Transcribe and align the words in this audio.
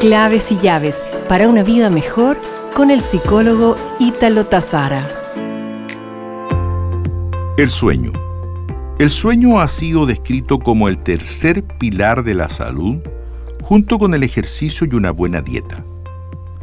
Claves 0.00 0.50
y 0.50 0.56
llaves 0.56 1.02
para 1.28 1.46
una 1.46 1.62
vida 1.62 1.90
mejor 1.90 2.40
con 2.74 2.90
el 2.90 3.02
psicólogo 3.02 3.76
Ítalo 3.98 4.46
Tazara. 4.46 5.06
El 7.58 7.68
sueño. 7.68 8.10
El 8.98 9.10
sueño 9.10 9.60
ha 9.60 9.68
sido 9.68 10.06
descrito 10.06 10.58
como 10.58 10.88
el 10.88 11.02
tercer 11.02 11.62
pilar 11.78 12.24
de 12.24 12.34
la 12.34 12.48
salud, 12.48 13.02
junto 13.60 13.98
con 13.98 14.14
el 14.14 14.22
ejercicio 14.22 14.86
y 14.90 14.94
una 14.94 15.10
buena 15.10 15.42
dieta. 15.42 15.84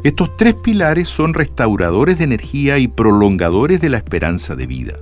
Estos 0.02 0.36
tres 0.36 0.54
pilares 0.54 1.08
son 1.08 1.32
restauradores 1.32 2.18
de 2.18 2.24
energía 2.24 2.78
y 2.78 2.88
prolongadores 2.88 3.80
de 3.80 3.90
la 3.90 3.98
esperanza 3.98 4.56
de 4.56 4.66
vida, 4.66 4.94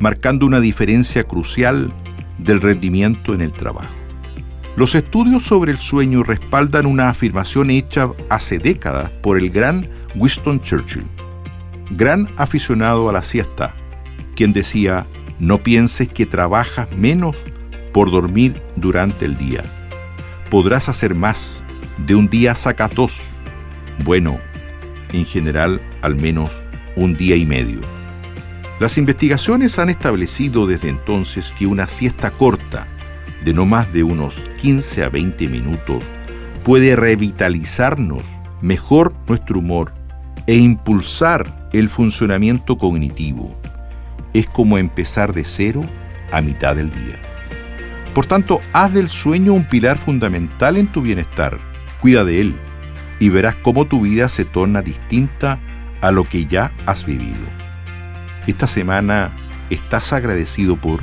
marcando 0.00 0.46
una 0.46 0.60
diferencia 0.60 1.24
crucial 1.24 1.92
del 2.38 2.62
rendimiento 2.62 3.34
en 3.34 3.42
el 3.42 3.52
trabajo. 3.52 3.97
Los 4.78 4.94
estudios 4.94 5.42
sobre 5.42 5.72
el 5.72 5.78
sueño 5.78 6.22
respaldan 6.22 6.86
una 6.86 7.08
afirmación 7.08 7.68
hecha 7.68 8.12
hace 8.30 8.60
décadas 8.60 9.10
por 9.10 9.36
el 9.36 9.50
gran 9.50 9.88
Winston 10.14 10.60
Churchill, 10.60 11.04
gran 11.90 12.28
aficionado 12.36 13.08
a 13.08 13.12
la 13.12 13.24
siesta, 13.24 13.74
quien 14.36 14.52
decía, 14.52 15.04
no 15.40 15.64
pienses 15.64 16.08
que 16.08 16.26
trabajas 16.26 16.86
menos 16.96 17.44
por 17.92 18.12
dormir 18.12 18.62
durante 18.76 19.24
el 19.24 19.36
día. 19.36 19.64
Podrás 20.48 20.88
hacer 20.88 21.12
más. 21.12 21.64
De 22.06 22.14
un 22.14 22.28
día 22.28 22.54
sacas. 22.54 22.92
Bueno, 24.04 24.38
en 25.12 25.26
general 25.26 25.82
al 26.02 26.14
menos 26.14 26.54
un 26.94 27.16
día 27.16 27.34
y 27.34 27.44
medio. 27.44 27.80
Las 28.78 28.96
investigaciones 28.96 29.76
han 29.80 29.88
establecido 29.88 30.68
desde 30.68 30.88
entonces 30.88 31.52
que 31.58 31.66
una 31.66 31.88
siesta 31.88 32.30
corta, 32.30 32.86
de 33.44 33.54
no 33.54 33.66
más 33.66 33.92
de 33.92 34.02
unos 34.02 34.44
15 34.58 35.04
a 35.04 35.08
20 35.08 35.48
minutos 35.48 36.04
puede 36.64 36.96
revitalizarnos 36.96 38.22
mejor 38.60 39.14
nuestro 39.26 39.60
humor 39.60 39.92
e 40.46 40.56
impulsar 40.56 41.68
el 41.72 41.88
funcionamiento 41.88 42.76
cognitivo. 42.78 43.54
Es 44.34 44.46
como 44.46 44.78
empezar 44.78 45.32
de 45.32 45.44
cero 45.44 45.82
a 46.32 46.40
mitad 46.40 46.76
del 46.76 46.90
día. 46.90 47.18
Por 48.14 48.26
tanto, 48.26 48.60
haz 48.72 48.92
del 48.92 49.08
sueño 49.08 49.52
un 49.52 49.68
pilar 49.68 49.98
fundamental 49.98 50.76
en 50.76 50.90
tu 50.90 51.02
bienestar. 51.02 51.58
Cuida 52.00 52.24
de 52.24 52.40
él 52.40 52.56
y 53.20 53.28
verás 53.28 53.54
cómo 53.56 53.86
tu 53.86 54.02
vida 54.02 54.28
se 54.28 54.44
torna 54.44 54.82
distinta 54.82 55.60
a 56.00 56.10
lo 56.12 56.24
que 56.24 56.46
ya 56.46 56.72
has 56.86 57.04
vivido. 57.04 57.46
Esta 58.46 58.66
semana 58.66 59.36
estás 59.70 60.12
agradecido 60.12 60.76
por... 60.76 61.02